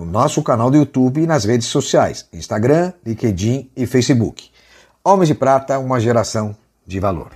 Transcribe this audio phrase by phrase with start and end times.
[0.00, 4.48] no nosso canal do YouTube e nas redes sociais, Instagram, LinkedIn e Facebook.
[5.04, 7.28] Homens de Prata, uma geração de valor.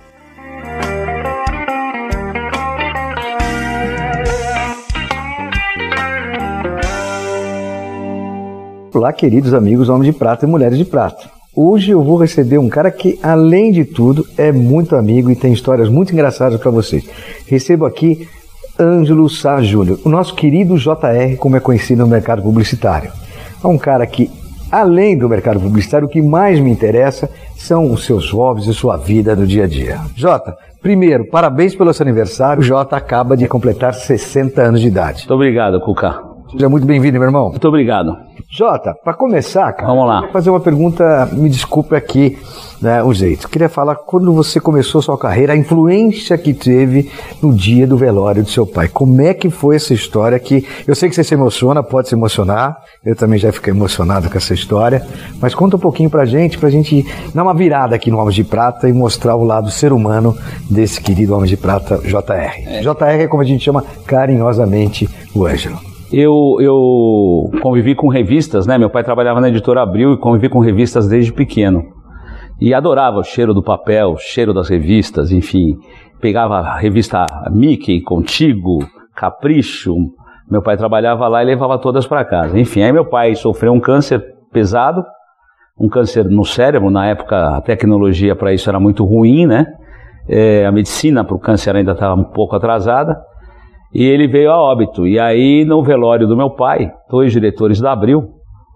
[8.91, 11.29] Olá, queridos amigos Homens de Prata e Mulheres de Prata.
[11.55, 15.53] Hoje eu vou receber um cara que, além de tudo, é muito amigo e tem
[15.53, 17.07] histórias muito engraçadas para vocês.
[17.45, 18.27] Recebo aqui
[18.79, 23.11] Ângelo Sá Júnior, o nosso querido JR, como é conhecido no mercado publicitário.
[23.63, 24.29] É um cara que,
[24.71, 28.97] além do mercado publicitário, o que mais me interessa são os seus hobbies e sua
[28.97, 30.01] vida no dia a dia.
[30.15, 32.61] Jota, primeiro, parabéns pelo seu aniversário.
[32.61, 35.19] O Jota acaba de completar 60 anos de idade.
[35.19, 36.34] Muito obrigado, Cuca.
[36.55, 37.49] Seja muito bem-vindo, meu irmão.
[37.49, 38.17] Muito obrigado.
[38.49, 40.29] Jota, para começar, cara, Vamos lá.
[40.31, 42.37] fazer uma pergunta, me desculpe aqui
[42.81, 43.49] né, o jeito.
[43.49, 47.11] Queria falar quando você começou sua carreira, a influência que teve
[47.41, 48.87] no dia do velório do seu pai.
[48.87, 52.15] Como é que foi essa história que eu sei que você se emociona, pode se
[52.15, 52.77] emocionar.
[53.03, 55.05] Eu também já fiquei emocionado com essa história,
[55.41, 58.45] mas conta um pouquinho pra gente, pra gente dar uma virada aqui no Homem de
[58.45, 60.37] Prata e mostrar o lado ser humano
[60.69, 62.81] desse querido Homem de Prata, JR.
[62.81, 65.94] JR é como a gente chama carinhosamente o Ângelo.
[66.17, 68.77] Eu, eu convivi com revistas, né?
[68.77, 71.83] Meu pai trabalhava na editora Abril e convivi com revistas desde pequeno.
[72.61, 75.77] E adorava o cheiro do papel, o cheiro das revistas, enfim.
[76.21, 78.79] Pegava a revista Mickey, Contigo,
[79.13, 79.93] Capricho.
[80.49, 82.57] Meu pai trabalhava lá e levava todas para casa.
[82.57, 85.03] Enfim, aí meu pai sofreu um câncer pesado,
[85.77, 86.89] um câncer no cérebro.
[86.89, 89.65] Na época, a tecnologia para isso era muito ruim, né?
[90.29, 93.21] É, a medicina para o câncer ainda estava um pouco atrasada.
[93.95, 95.07] E ele veio a óbito.
[95.07, 98.25] E aí, no velório do meu pai, dois diretores da Abril,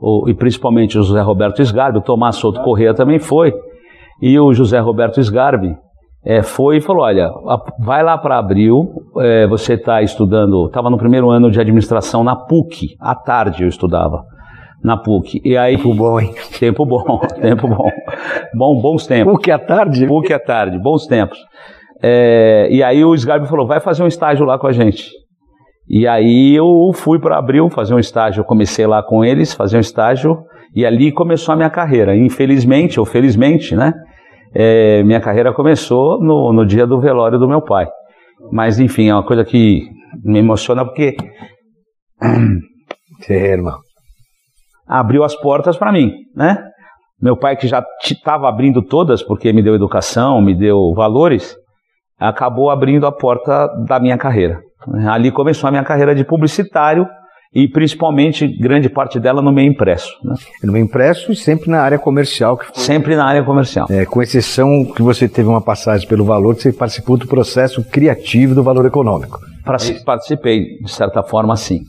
[0.01, 3.53] o, e principalmente o José Roberto Sgarbi, o Tomás Souto Corrêa também foi,
[4.21, 5.75] e o José Roberto Sgarbi
[6.25, 7.29] é, foi e falou: Olha,
[7.79, 12.37] vai lá para Abril, é, você está estudando, estava no primeiro ano de administração na
[12.37, 14.23] PUC, à tarde eu estudava.
[14.81, 15.41] Na PUC.
[15.43, 16.33] E aí, Tempo bom, hein?
[16.57, 17.91] tempo bom, tempo bom.
[18.55, 19.33] Bom, bons tempos.
[19.33, 20.07] PUC à tarde?
[20.07, 21.37] PUC à tarde, bons tempos.
[22.01, 25.09] É, e aí o Sgarbi falou, vai fazer um estágio lá com a gente.
[25.87, 29.77] E aí eu fui para Abril fazer um estágio, eu comecei lá com eles, fazer
[29.77, 30.43] um estágio,
[30.75, 32.15] e ali começou a minha carreira.
[32.15, 33.93] Infelizmente, ou felizmente, né?
[34.53, 37.87] é, minha carreira começou no, no dia do velório do meu pai.
[38.51, 39.87] Mas enfim, é uma coisa que
[40.23, 41.15] me emociona porque
[43.29, 43.77] É, irmão.
[44.87, 46.57] abriu as portas para mim, né?
[47.21, 51.53] Meu pai que já estava abrindo todas, porque me deu educação, me deu valores,
[52.19, 54.59] acabou abrindo a porta da minha carreira.
[55.09, 57.07] Ali começou a minha carreira de publicitário
[57.53, 60.35] e principalmente grande parte dela no meio impresso, né?
[60.63, 63.87] No impresso e sempre na área comercial, que foi, sempre na área comercial.
[63.89, 67.83] é, com exceção que você teve uma passagem pelo valor, que você participou do processo
[67.83, 69.39] criativo do valor econômico.
[69.63, 71.81] Pra- Participei, de certa forma, sim.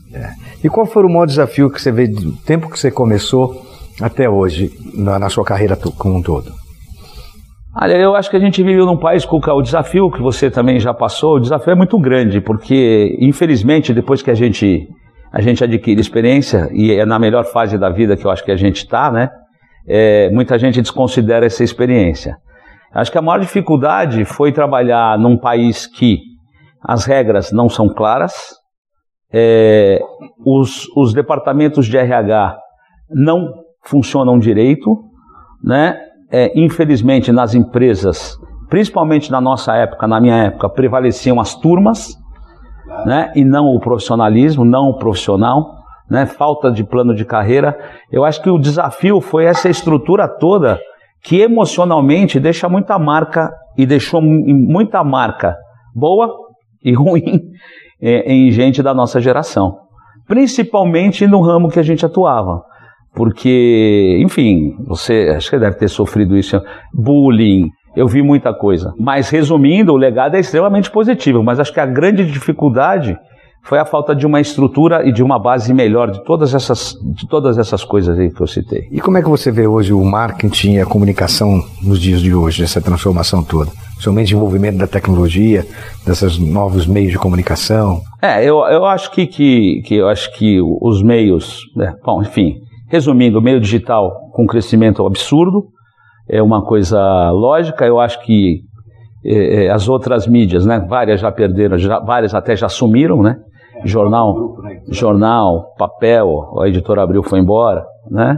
[0.63, 3.61] E qual foi o maior desafio que você vê do tempo que você começou
[4.01, 6.51] até hoje na, na sua carreira como um todo?
[7.73, 10.79] Olha, eu acho que a gente vive num país, Cuca, o desafio que você também
[10.79, 14.87] já passou, o desafio é muito grande, porque, infelizmente, depois que a gente,
[15.31, 18.51] a gente adquire experiência, e é na melhor fase da vida que eu acho que
[18.51, 19.29] a gente está, né?
[19.87, 22.37] é, muita gente desconsidera essa experiência.
[22.93, 26.19] Acho que a maior dificuldade foi trabalhar num país que
[26.83, 28.33] as regras não são claras,
[29.31, 29.99] é,
[30.45, 32.57] os, os departamentos de RH
[33.09, 33.53] não
[33.83, 34.97] funcionam direito,
[35.63, 35.97] né?
[36.31, 38.37] É, infelizmente nas empresas,
[38.69, 42.17] principalmente na nossa época, na minha época, prevaleciam as turmas,
[43.05, 43.31] né?
[43.35, 45.75] E não o profissionalismo, não o profissional,
[46.09, 46.25] né?
[46.25, 47.77] Falta de plano de carreira.
[48.11, 50.79] Eu acho que o desafio foi essa estrutura toda
[51.23, 55.55] que emocionalmente deixa muita marca e deixou mu- muita marca
[55.93, 56.33] boa
[56.83, 57.41] e ruim
[58.01, 59.77] é, em gente da nossa geração,
[60.27, 62.63] principalmente no ramo que a gente atuava.
[63.13, 66.61] Porque, enfim, você acho que deve ter sofrido isso,
[66.93, 68.93] bullying, eu vi muita coisa.
[68.97, 73.17] Mas resumindo, o legado é extremamente positivo, mas acho que a grande dificuldade
[73.63, 77.27] foi a falta de uma estrutura e de uma base melhor de todas essas, de
[77.27, 78.87] todas essas coisas aí que eu citei.
[78.91, 82.33] E como é que você vê hoje o marketing e a comunicação nos dias de
[82.33, 83.69] hoje, essa transformação toda?
[83.99, 85.65] Somente envolvimento da tecnologia,
[86.05, 88.01] desses novos meios de comunicação?
[88.19, 92.55] É, eu, eu acho que, que, que eu acho que os meios, né, bom, enfim,
[92.91, 95.69] Resumindo, o meio digital com crescimento absurdo,
[96.27, 97.85] é uma coisa lógica.
[97.85, 98.63] Eu acho que
[99.23, 103.37] é, é, as outras mídias, né, várias já perderam, já, várias até já sumiram, né?
[103.85, 104.57] Jornal,
[104.89, 108.37] jornal, papel, a editora Abril foi embora, né?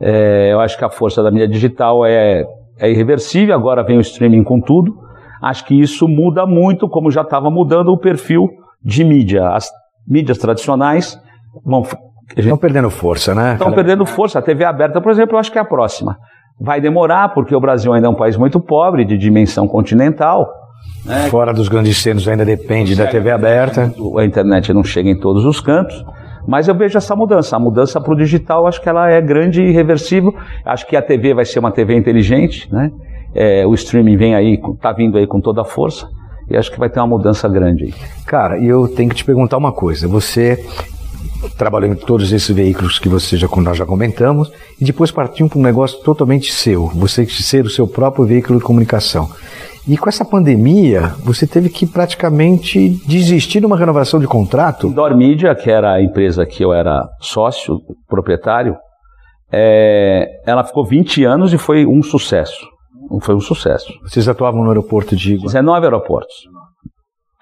[0.00, 2.44] É, eu acho que a força da mídia digital é,
[2.78, 4.94] é irreversível, agora vem o streaming com tudo.
[5.42, 8.48] Acho que isso muda muito, como já estava mudando o perfil
[8.80, 9.48] de mídia.
[9.48, 9.68] As
[10.06, 11.20] mídias tradicionais
[11.64, 11.82] vão.
[12.36, 13.54] Estão perdendo força, né?
[13.54, 14.38] Estão perdendo força.
[14.38, 16.16] A TV aberta, por exemplo, eu acho que é a próxima.
[16.60, 20.48] Vai demorar, porque o Brasil ainda é um país muito pobre, de dimensão continental.
[21.04, 21.28] Né?
[21.30, 23.92] Fora dos grandes centros ainda depende da TV aberta.
[24.18, 26.04] A internet não chega em todos os cantos.
[26.46, 27.56] Mas eu vejo essa mudança.
[27.56, 30.34] A mudança para o digital, acho que ela é grande e irreversível.
[30.64, 32.90] Acho que a TV vai ser uma TV inteligente, né?
[33.34, 36.08] É, o streaming vem aí, está vindo aí com toda a força.
[36.50, 37.94] E acho que vai ter uma mudança grande aí.
[38.26, 40.08] Cara, e eu tenho que te perguntar uma coisa.
[40.08, 40.58] Você
[41.56, 44.50] trabalhou em todos esses veículos que você já, nós já comentamos,
[44.80, 48.64] e depois partiu para um negócio totalmente seu, você ser o seu próprio veículo de
[48.64, 49.30] comunicação.
[49.86, 54.90] E com essa pandemia, você teve que praticamente desistir de uma renovação de contrato?
[54.90, 58.76] Dor Media, que era a empresa que eu era sócio, proprietário,
[59.50, 62.66] é, ela ficou 20 anos e foi um sucesso.
[63.22, 63.90] Foi um sucesso.
[64.02, 66.34] Vocês atuavam no aeroporto de 19 aeroportos.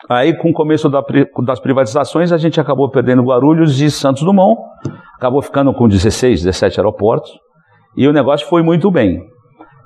[0.08, 1.02] Aí, com o começo da,
[1.44, 4.60] das privatizações, a gente acabou perdendo Guarulhos e Santos Dumont,
[5.16, 7.32] acabou ficando com 16, 17 aeroportos,
[7.96, 9.20] e o negócio foi muito bem.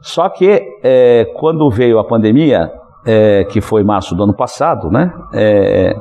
[0.03, 2.71] Só que é, quando veio a pandemia,
[3.07, 5.95] é, que foi março do ano passado, né, é,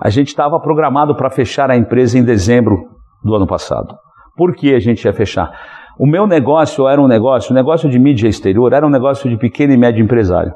[0.00, 2.78] a gente estava programado para fechar a empresa em dezembro
[3.22, 3.94] do ano passado.
[4.36, 5.50] Por que a gente ia fechar?
[5.98, 9.36] O meu negócio era um negócio, o negócio de mídia exterior era um negócio de
[9.36, 10.52] pequeno e médio empresário.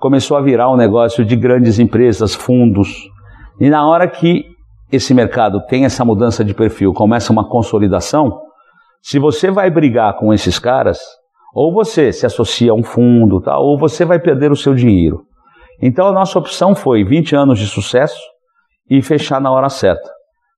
[0.00, 3.06] Começou a virar um negócio de grandes empresas, fundos.
[3.60, 4.46] E na hora que
[4.90, 8.40] esse mercado tem essa mudança de perfil, começa uma consolidação,
[9.02, 10.98] se você vai brigar com esses caras,
[11.54, 13.58] ou você se associa a um fundo, tá?
[13.58, 15.20] ou você vai perder o seu dinheiro.
[15.82, 18.18] Então a nossa opção foi 20 anos de sucesso
[18.88, 20.10] e fechar na hora certa.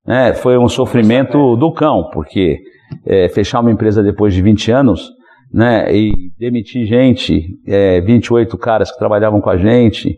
[0.07, 2.59] É, foi um sofrimento do cão, porque
[3.05, 5.11] é, fechar uma empresa depois de 20 anos
[5.53, 10.17] né, e demitir gente, é, 28 caras que trabalhavam com a gente,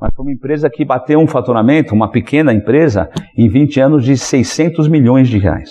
[0.00, 4.16] mas foi uma empresa que bateu um faturamento, uma pequena empresa, em 20 anos de
[4.16, 5.70] 600 milhões de reais.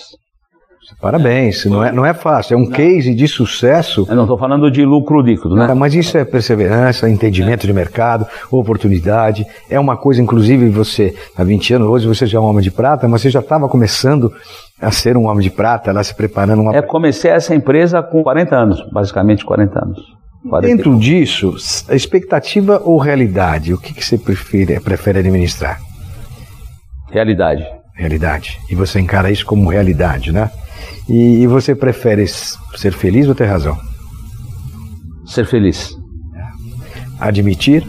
[1.00, 2.70] Parabéns, não é, não é fácil, é um não.
[2.70, 4.06] case de sucesso.
[4.08, 5.74] Eu não estou falando de lucro líquido, né?
[5.74, 7.66] Mas isso é perseverança, entendimento é.
[7.66, 9.44] de mercado, oportunidade.
[9.68, 12.70] É uma coisa, inclusive, você, há 20 anos, hoje você já é um homem de
[12.70, 14.32] prata, mas você já estava começando
[14.80, 16.76] a ser um homem de prata, lá se preparando uma.
[16.76, 20.16] É, comecei essa empresa com 40 anos, basicamente 40 anos.
[20.48, 21.56] 40 Dentro disso,
[21.90, 23.74] expectativa ou realidade?
[23.74, 25.80] O que, que você prefere, prefere administrar?
[27.10, 27.66] Realidade.
[27.94, 28.60] Realidade.
[28.70, 30.50] E você encara isso como realidade, né?
[31.08, 33.76] E, e você prefere ser feliz ou ter razão?
[35.24, 35.96] Ser feliz.
[37.18, 37.84] Admitir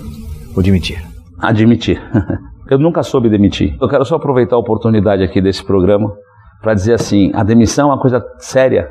[0.56, 1.04] ou demitir?
[1.40, 2.02] Admitir.
[2.70, 3.78] Eu nunca soube demitir.
[3.80, 6.14] Eu quero só aproveitar a oportunidade aqui desse programa
[6.62, 8.90] para dizer assim: a demissão é uma coisa séria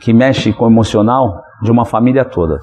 [0.00, 2.58] que mexe com o emocional de uma família toda.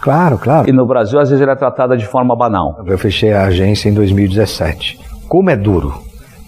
[0.00, 0.68] Claro, claro.
[0.68, 2.80] E no Brasil, às vezes, ela é tratada de forma banal.
[2.86, 5.00] Eu fechei a agência em 2017.
[5.28, 5.92] Como é duro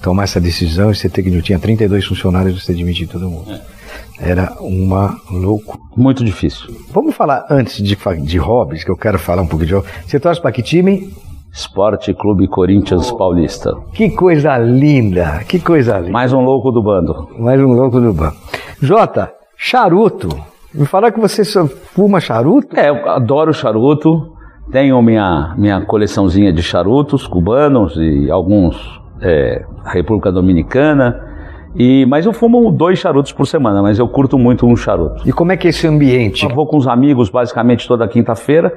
[0.01, 1.43] tomar essa decisão e você ter que.
[1.43, 3.51] Tinha 32 funcionários e você demitir todo mundo.
[3.53, 4.31] É.
[4.31, 5.79] Era uma loucura.
[5.97, 6.77] Muito difícil.
[6.93, 9.93] Vamos falar antes de, de hobbies, que eu quero falar um pouco de hobbies.
[10.07, 11.13] Você torce para que time?
[11.53, 13.77] Esporte Clube Corinthians Paulista.
[13.93, 16.13] Que coisa linda, que coisa linda.
[16.13, 17.29] Mais um louco do bando.
[17.39, 18.37] Mais um louco do bando.
[18.81, 20.29] Jota, charuto.
[20.73, 22.79] Me falar que você fuma charuto?
[22.79, 24.33] É, eu adoro charuto.
[24.71, 31.29] Tenho minha, minha coleçãozinha de charutos cubanos e alguns é, República Dominicana.
[31.75, 35.29] E, mas eu fumo dois charutos por semana, mas eu curto muito um charuto.
[35.29, 36.45] E como é que é esse ambiente?
[36.45, 38.73] Eu vou com os amigos basicamente toda quinta-feira.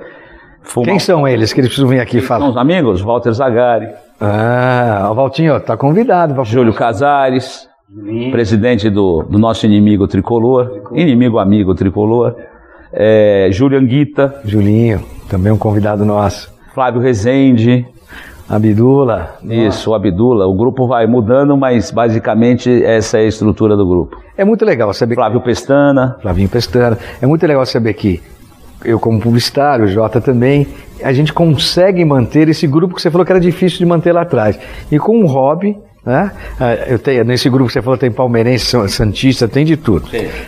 [0.83, 2.41] Quem são eles que eles precisam vir aqui falar?
[2.41, 3.89] São os amigos, Walter Zagari.
[4.19, 6.33] Ah, o Valtinho, tá convidado.
[6.33, 6.43] Pra...
[6.43, 8.31] Júlio Casares, Julinho.
[8.31, 10.99] presidente do, do, nosso inimigo tricolor, tricolor.
[10.99, 12.35] inimigo amigo tricolor.
[12.91, 14.41] É, Júlio Anguita.
[14.45, 16.53] Julinho, também um convidado nosso.
[16.73, 17.85] Flávio Rezende.
[18.47, 19.37] Abdula.
[19.43, 20.45] Isso, o Abdula.
[20.47, 24.21] O grupo vai mudando, mas basicamente essa é a estrutura do grupo.
[24.37, 25.15] É muito legal saber.
[25.15, 26.17] Flávio Pestana.
[26.21, 26.97] Flavinho Pestana.
[27.21, 28.21] É muito legal saber que
[28.83, 30.67] eu como publicitário, o Jota também,
[31.03, 34.21] a gente consegue manter esse grupo que você falou que era difícil de manter lá
[34.21, 34.59] atrás.
[34.91, 36.31] E com um hobby, né?
[36.59, 40.07] Ah, eu tenho, nesse grupo que você falou tem palmeirense, santista, tem de tudo.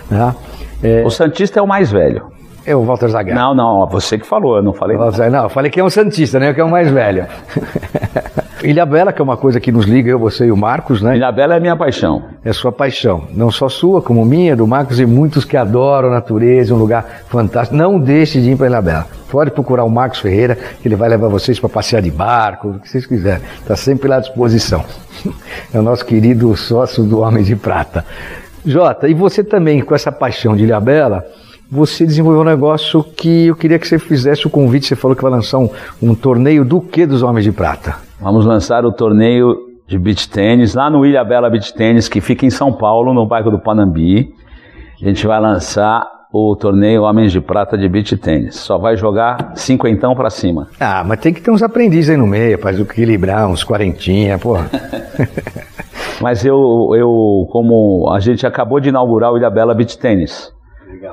[0.10, 0.36] Né?
[0.84, 2.36] É, o santista é o mais velho.
[2.66, 3.40] É o Walter Zagallo.
[3.40, 4.98] Não, não, você que falou, eu não falei.
[4.98, 6.52] Não, eu falei que é um Santista, né?
[6.52, 7.28] Que é o mais velho.
[8.66, 11.16] Ilha Bela, que é uma coisa que nos liga, eu, você e o Marcos, né?
[11.16, 12.24] Ilha Bela é minha paixão.
[12.44, 13.26] É sua paixão.
[13.32, 17.24] Não só sua, como minha, do Marcos e muitos que adoram a natureza, um lugar
[17.28, 17.76] fantástico.
[17.76, 19.08] Não deixe de ir para Ilha Bela.
[19.30, 22.80] Pode procurar o Marcos Ferreira, que ele vai levar vocês para passear de barco, o
[22.80, 23.42] que vocês quiserem.
[23.60, 24.84] Está sempre lá à disposição.
[25.74, 28.06] É o nosso querido sócio do Homem de Prata.
[28.66, 31.26] Jota, e você também, com essa paixão de Ilha Bela,
[31.70, 34.88] você desenvolveu um negócio que eu queria que você fizesse o convite.
[34.88, 35.70] Você falou que vai lançar um,
[36.02, 38.05] um torneio do que dos Homens de Prata?
[38.20, 39.58] Vamos lançar o torneio
[39.88, 43.26] de beach tênis lá no Ilha Bela Beach Tênis, que fica em São Paulo, no
[43.26, 44.34] bairro do Panambi.
[45.02, 48.56] A gente vai lançar o torneio Homens de Prata de beach tênis.
[48.56, 50.68] Só vai jogar cinquentão para cima.
[50.80, 54.70] Ah, mas tem que ter uns aprendizes aí no meio, para equilibrar, uns quarentinha, porra.
[56.20, 60.52] mas eu, eu, como a gente acabou de inaugurar o Ilha Bela Beach Tênis,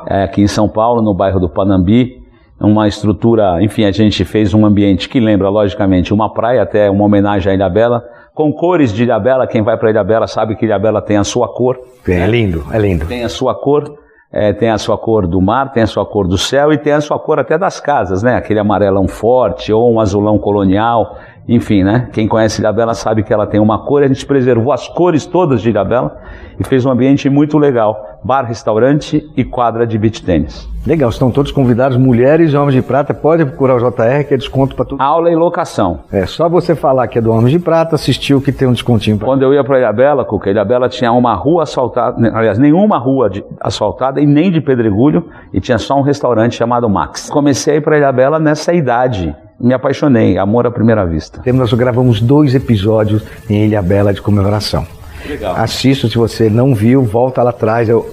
[0.07, 2.22] é, aqui em São Paulo, no bairro do Panambi,
[2.63, 7.05] uma estrutura, enfim, a gente fez um ambiente que lembra, logicamente, uma praia, até uma
[7.05, 8.05] homenagem à Ilha Bela,
[8.35, 11.17] com cores de Ilha Bela, quem vai para Ilha Bela sabe que Ilha Bela tem
[11.17, 11.79] a sua cor.
[12.05, 13.07] Tem, é lindo, é lindo.
[13.07, 13.99] Tem a sua cor,
[14.33, 16.93] é, tem a sua cor do mar, tem a sua cor do céu e tem
[16.93, 18.37] a sua cor até das casas, né?
[18.37, 22.09] Aquele amarelão forte ou um azulão colonial, enfim, né?
[22.13, 25.27] Quem conhece Ilha Bela sabe que ela tem uma cor, a gente preservou as cores
[25.27, 26.17] todas de Ilha Bela
[26.59, 30.69] e fez um ambiente muito legal bar, restaurante e quadra de beach tênis.
[30.85, 34.37] Legal, estão todos convidados, mulheres e homens de prata, pode procurar o JR que é
[34.37, 35.01] desconto para tudo.
[35.01, 36.01] Aula e locação.
[36.11, 39.17] É, só você falar que é do Homens de Prata, assistiu que tem um descontinho.
[39.17, 39.27] Pra...
[39.27, 43.31] Quando eu ia para Ilhabela, Cuca, Ilhabela tinha uma rua asfaltada, né, aliás, nenhuma rua
[43.31, 47.31] de, asfaltada e nem de pedregulho, e tinha só um restaurante chamado Max.
[47.31, 51.41] Comecei a ir para Ilhabela nessa idade, me apaixonei, amor à primeira vista.
[51.53, 54.85] Nós gravamos dois episódios em Ilha Bela de comemoração.
[55.27, 55.55] Legal.
[55.57, 58.05] Assista se você não viu, volta lá atrás, é o,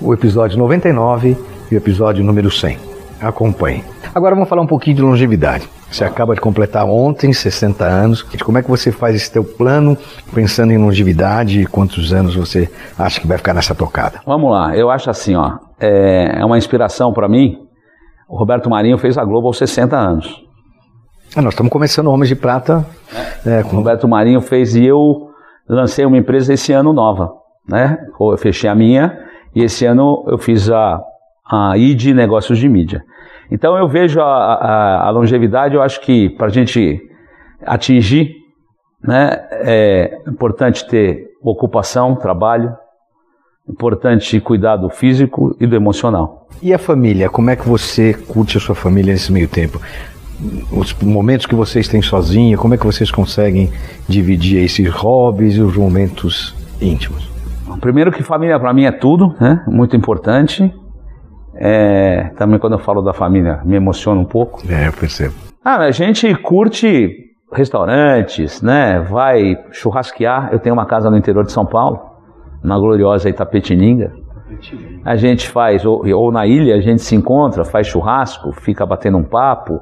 [0.00, 1.36] o episódio 99
[1.70, 2.78] e o episódio número 100.
[3.20, 3.82] Acompanhe.
[4.14, 5.68] Agora vamos falar um pouquinho de longevidade.
[5.90, 8.22] Você acaba de completar ontem 60 anos.
[8.22, 9.96] Como é que você faz esse teu plano
[10.34, 14.20] pensando em longevidade e quantos anos você acha que vai ficar nessa tocada?
[14.26, 17.58] Vamos lá, eu acho assim, ó, é, é uma inspiração para mim.
[18.28, 20.44] O Roberto Marinho fez a Globo aos 60 anos.
[21.34, 22.84] Ah, nós estamos começando Homens de Prata.
[23.44, 23.76] É, com...
[23.76, 25.30] O Roberto Marinho fez e eu
[25.68, 27.32] lancei uma empresa esse ano nova,
[27.68, 27.98] né?
[28.20, 29.18] Eu fechei a minha
[29.54, 31.00] e esse ano eu fiz a,
[31.50, 33.04] a ID Negócios de Mídia.
[33.50, 37.00] Então eu vejo a, a, a longevidade, eu acho que para a gente
[37.64, 38.34] atingir,
[39.02, 42.74] né, é importante ter ocupação, trabalho,
[43.68, 46.48] importante cuidar do físico e do emocional.
[46.62, 47.28] E a família?
[47.28, 49.80] Como é que você curte a sua família nesse meio tempo?
[50.70, 53.70] Os momentos que vocês têm sozinho, como é que vocês conseguem
[54.08, 57.30] dividir esses hobbies e os momentos íntimos?
[57.80, 59.62] Primeiro que família para mim é tudo, né?
[59.66, 60.72] Muito importante.
[61.54, 64.62] É, também quando eu falo da família me emociona um pouco.
[64.68, 65.34] É, eu percebo.
[65.64, 69.00] Ah, a gente curte restaurantes, né?
[69.00, 70.50] Vai churrasquear.
[70.52, 72.00] Eu tenho uma casa no interior de São Paulo,
[72.62, 74.12] na gloriosa Itapetininga.
[75.04, 79.18] A gente faz, ou, ou na ilha, a gente se encontra, faz churrasco, fica batendo
[79.18, 79.80] um papo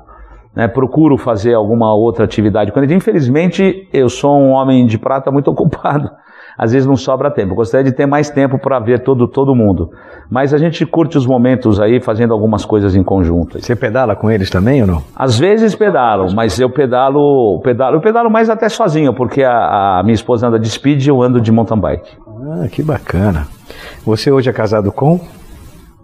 [0.54, 2.94] né, procuro fazer alguma outra atividade com ele.
[2.94, 6.11] Infelizmente, eu sou um homem de prata muito ocupado.
[6.56, 7.52] Às vezes não sobra tempo.
[7.52, 9.90] Eu gostaria de ter mais tempo para ver todo, todo mundo.
[10.30, 13.61] Mas a gente curte os momentos aí fazendo algumas coisas em conjunto.
[13.61, 15.02] Você pedala com eles também ou não?
[15.16, 20.02] Às vezes pedalo, mas eu pedalo, pedalo, eu pedalo mais até sozinho, porque a, a
[20.04, 22.16] minha esposa anda de speed e eu ando de mountain bike.
[22.52, 23.49] Ah, que bacana.
[24.04, 25.20] Você hoje é casado com?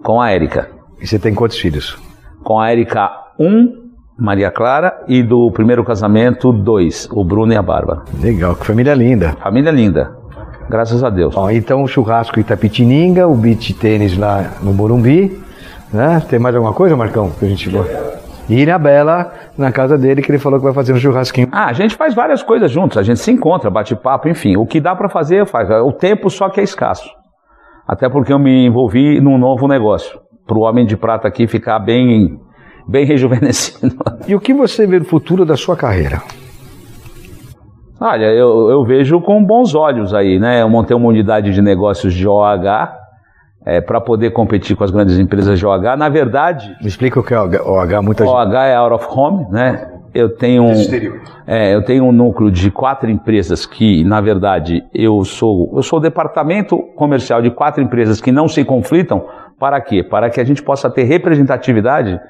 [0.02, 0.68] Com a Érica.
[1.00, 1.96] E você tem quantos filhos?
[2.42, 3.79] Com a Érica, um
[4.20, 8.02] Maria Clara e do primeiro casamento, dois, o Bruno e a Bárbara.
[8.20, 9.34] Legal, que família linda.
[9.42, 10.14] Família linda,
[10.68, 11.34] graças a Deus.
[11.36, 15.40] Ó, então o churrasco Itapetininga, o beach tênis lá no Morumbi,
[15.90, 16.22] né?
[16.28, 18.20] Tem mais alguma coisa, Marcão, que a gente gosta?
[18.46, 21.48] E na Bela, na casa dele, que ele falou que vai fazer um churrasquinho.
[21.50, 24.56] Ah, a gente faz várias coisas juntos, a gente se encontra, bate papo, enfim.
[24.56, 25.70] O que dá para fazer, faz.
[25.70, 27.08] O tempo só que é escasso.
[27.88, 30.20] Até porque eu me envolvi num novo negócio.
[30.46, 32.38] Para o Homem de Prata aqui ficar bem
[32.90, 33.96] bem rejuvenescido.
[34.28, 36.22] E o que você vê no futuro da sua carreira?
[37.98, 40.62] Olha, eu, eu vejo com bons olhos aí, né?
[40.62, 42.92] Eu montei uma unidade de negócios de OH
[43.66, 45.96] é, para poder competir com as grandes empresas de OH.
[45.96, 46.76] Na verdade.
[46.80, 48.56] Me explica o que é OH, muita OH gente...
[48.56, 49.90] é out of home, né?
[50.14, 50.74] Eu tenho, um,
[51.46, 55.98] é, eu tenho um núcleo de quatro empresas que, na verdade, eu sou, eu sou
[55.98, 59.24] o departamento comercial de quatro empresas que não se conflitam.
[59.58, 60.02] Para quê?
[60.02, 62.20] Para que a gente possa ter representatividade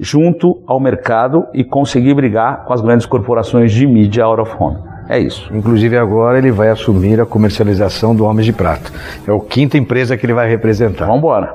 [0.00, 4.78] junto ao mercado e conseguir brigar com as grandes corporações de mídia out of home.
[5.08, 5.50] É isso.
[5.52, 8.90] Inclusive agora ele vai assumir a comercialização do Homens de Prata.
[9.26, 11.04] É a quinta empresa que ele vai representar.
[11.04, 11.54] Vamos embora.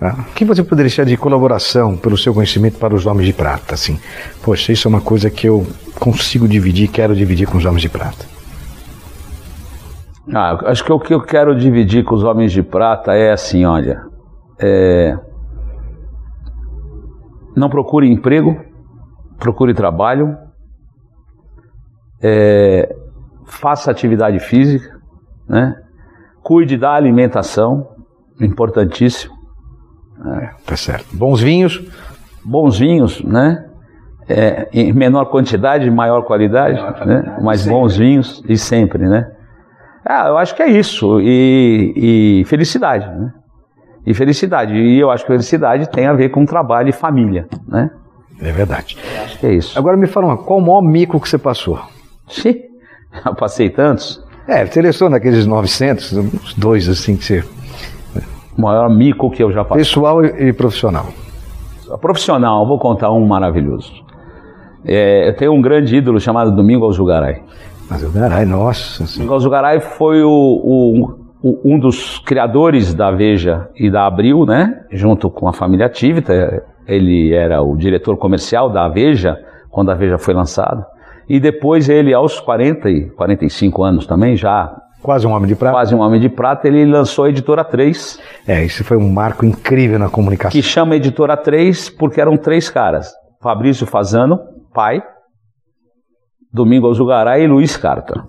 [0.00, 3.32] Ah, O que você poderia deixar de colaboração pelo seu conhecimento para os Homens de
[3.32, 3.74] Prata?
[3.74, 3.98] Assim,
[4.42, 5.66] poxa, isso é uma coisa que eu
[5.98, 8.32] consigo dividir, quero dividir com os Homens de Prata.
[10.32, 13.64] Ah, acho que o que eu quero dividir com os homens de prata é assim,
[13.64, 14.02] olha,
[14.60, 15.16] é,
[17.56, 18.56] não procure emprego,
[19.38, 20.36] procure trabalho,
[22.22, 22.94] é,
[23.46, 24.98] faça atividade física,
[25.48, 25.74] né?
[26.42, 27.88] cuide da alimentação,
[28.40, 29.42] importantíssimo,
[30.66, 31.16] Tá certo.
[31.16, 31.82] Bons vinhos,
[32.44, 33.68] bons vinhos, né?
[34.28, 37.38] É, em menor quantidade, maior qualidade, né?
[37.42, 39.28] mas bons vinhos e sempre, né?
[40.04, 41.20] Ah, eu acho que é isso.
[41.20, 43.32] E, e felicidade, né?
[44.06, 44.74] E felicidade.
[44.74, 47.90] E eu acho que felicidade tem a ver com trabalho e família, né?
[48.40, 48.96] é verdade.
[49.24, 49.78] Acho que é isso.
[49.78, 51.78] Agora me fala uma, qual o maior mico que você passou?
[52.28, 52.54] Sim,
[53.24, 54.20] eu passei tantos.
[54.48, 57.44] É, seleciona aqueles 900, uns dois assim que você...
[58.58, 59.84] O maior mico que eu já passei.
[59.84, 61.06] Pessoal e, profissional.
[62.00, 63.92] Profissional, vou contar um maravilhoso.
[64.84, 67.40] É, eu tenho um grande ídolo chamado Domingo Alzugaray.
[68.12, 69.04] Caralho, nossa.
[69.14, 74.84] Domingo Alzugaray foi o- o- um dos criadores da Veja e da Abril, né?
[74.90, 76.62] Junto com a família Tivita.
[76.86, 79.36] Ele era o diretor comercial da Veja,
[79.70, 80.86] quando a Veja foi lançada.
[81.28, 85.74] E depois ele, aos 40 e 45 anos também, já Quase um homem de prata.
[85.74, 89.44] quase um homem de prata, ele lançou a Editora 3, É, isso foi um marco
[89.44, 90.52] incrível na comunicação.
[90.52, 93.12] que chama Editora 3 porque eram três caras.
[93.40, 94.38] Fabrício Fazano,
[94.72, 95.02] pai,
[96.52, 98.24] Domingo Alzugaray e Luiz Carta.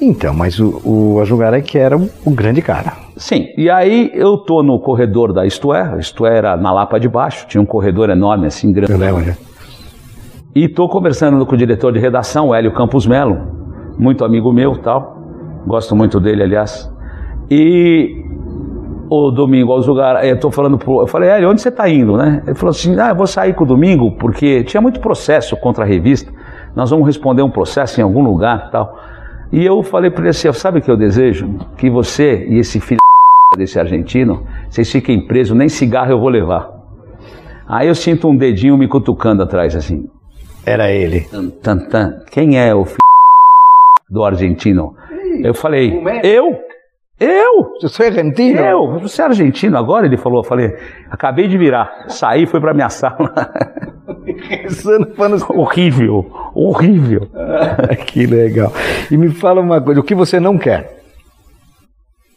[0.00, 2.92] Então, mas o, o Ajugaré que era o, o grande cara.
[3.16, 7.00] Sim, e aí eu tô no corredor da Isto É, Isto É era na Lapa
[7.00, 8.92] de Baixo, tinha um corredor enorme assim, grande.
[8.92, 9.36] Eu lembro, né?
[10.54, 13.38] E tô conversando com o diretor de redação, Hélio Campos Melo,
[13.98, 15.18] muito amigo meu tal,
[15.66, 16.90] gosto muito dele, aliás.
[17.50, 18.24] E
[19.08, 22.42] o Domingo Alzugaray, eu tô falando pro, eu falei, Hélio, onde você tá indo, né?
[22.46, 25.84] Ele falou assim, ah, eu vou sair com o Domingo, porque tinha muito processo contra
[25.84, 26.32] a revista,
[26.74, 28.98] nós vamos responder um processo em algum lugar tal.
[29.52, 31.58] E eu falei para ele assim, sabe o que eu desejo?
[31.76, 33.00] Que você e esse filho
[33.56, 36.70] desse argentino, vocês fiquem presos, nem cigarro eu vou levar.
[37.68, 40.08] Aí eu sinto um dedinho me cutucando atrás, assim.
[40.64, 41.20] Era ele.
[41.22, 42.20] Tan, tan, tan.
[42.30, 42.98] Quem é o filho
[44.10, 44.94] do argentino?
[45.42, 45.92] Eu falei,
[46.22, 46.58] eu?
[47.18, 47.72] Eu?
[47.80, 48.60] Você é argentino?
[48.60, 49.00] Eu?
[49.00, 50.06] Você é argentino agora?
[50.06, 50.76] Ele falou, eu falei,
[51.10, 52.06] acabei de virar.
[52.08, 53.32] Saí, fui pra minha sala.
[54.34, 57.28] Pensando panos- horrível, horrível.
[58.06, 58.72] que legal.
[59.10, 60.96] E me fala uma coisa, o que você não quer?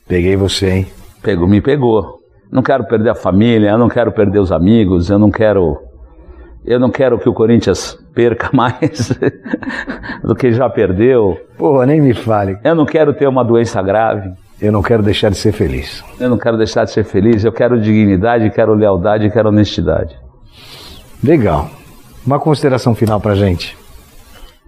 [0.07, 0.87] Peguei você, hein?
[1.21, 2.19] Pegou, me pegou.
[2.51, 5.77] Não quero perder a família, eu não quero perder os amigos, eu não quero.
[6.65, 9.11] Eu não quero que o Corinthians perca mais
[10.23, 11.37] do que já perdeu.
[11.57, 12.57] Porra, nem me fale.
[12.63, 14.29] Eu não quero ter uma doença grave.
[14.61, 16.03] Eu não quero deixar de ser feliz.
[16.19, 17.45] Eu não quero deixar de ser feliz.
[17.45, 20.17] Eu quero dignidade, quero lealdade, quero honestidade.
[21.23, 21.69] Legal.
[22.25, 23.77] Uma consideração final pra gente.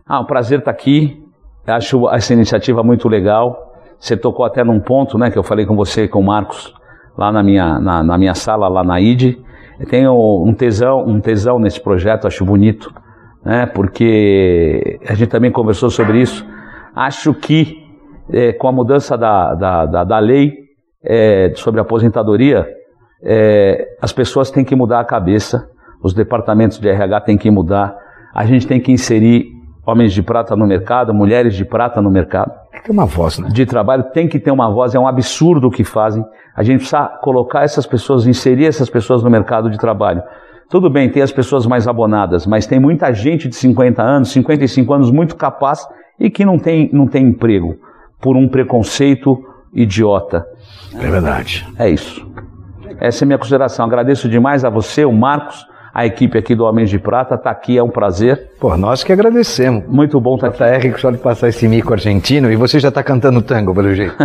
[0.07, 1.21] Ah, um prazer estar aqui.
[1.67, 3.73] Acho essa iniciativa muito legal.
[3.99, 6.73] Você tocou até num ponto, né, que eu falei com você, com o Marcos,
[7.17, 9.37] lá na minha, na, na minha sala, lá na ID.
[9.79, 12.91] Eu tenho um tesão, um tesão nesse projeto, acho bonito,
[13.43, 16.45] né, porque a gente também conversou sobre isso.
[16.95, 17.77] Acho que
[18.31, 20.53] eh, com a mudança da, da, da, da lei
[21.03, 22.67] eh, sobre aposentadoria,
[23.23, 25.69] eh, as pessoas têm que mudar a cabeça,
[26.01, 27.95] os departamentos de RH têm que mudar,
[28.33, 29.45] a gente tem que inserir
[29.85, 33.39] homens de prata no mercado, mulheres de prata no mercado Tem que ter uma voz,
[33.39, 33.49] né?
[33.49, 36.23] de trabalho tem que ter uma voz, é um absurdo o que fazem.
[36.55, 40.21] A gente precisa colocar essas pessoas, inserir essas pessoas no mercado de trabalho.
[40.69, 44.93] Tudo bem, tem as pessoas mais abonadas, mas tem muita gente de 50 anos, 55
[44.93, 45.85] anos muito capaz
[46.19, 47.75] e que não tem, não tem emprego
[48.21, 50.45] por um preconceito idiota.
[50.95, 51.67] É verdade.
[51.77, 52.25] É isso.
[52.99, 53.85] Essa é a minha consideração.
[53.85, 57.35] Agradeço demais a você, o Marcos, a equipe aqui do Homens de Prata.
[57.35, 58.51] Está aqui, é um prazer.
[58.59, 59.83] Pô, nós que agradecemos.
[59.87, 60.57] Muito bom estar aqui.
[60.87, 63.93] JR que só de passar esse mico argentino e você já tá cantando tango, pelo
[63.93, 64.15] jeito.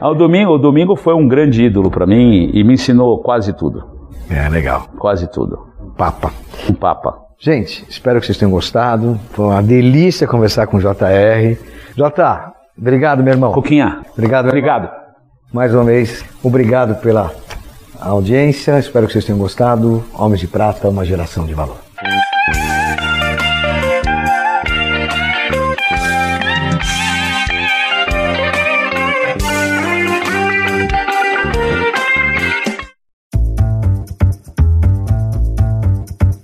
[0.00, 3.52] Ah, O domingo, o domingo foi um grande ídolo para mim e me ensinou quase
[3.52, 3.84] tudo.
[4.30, 4.86] É, legal.
[4.98, 5.58] Quase tudo.
[5.96, 6.30] Papa.
[6.68, 7.18] Um papa.
[7.38, 9.18] Gente, espero que vocês tenham gostado.
[9.32, 11.56] Foi uma delícia conversar com o JR.
[11.94, 13.52] J, obrigado, meu irmão.
[13.52, 14.00] Coquinha.
[14.12, 14.74] Obrigado, meu irmão.
[14.76, 15.00] Obrigado.
[15.52, 17.32] Mais uma vez, obrigado pela
[18.00, 18.78] audiência.
[18.78, 20.04] Espero que vocês tenham gostado.
[20.14, 21.76] Homens de Prata, uma geração de valor.